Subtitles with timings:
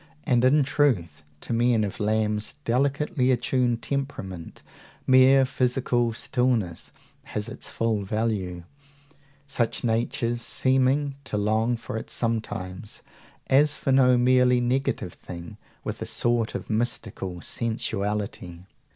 [0.25, 4.63] And, in truth, to men of Lamb's delicately attuned temperament
[5.05, 6.89] mere physical stillness
[7.25, 8.63] has its full value;
[9.45, 13.03] such natures seeming to long for it sometimes,
[13.47, 18.61] as for no merely negative thing, with a sort of mystical sensuality.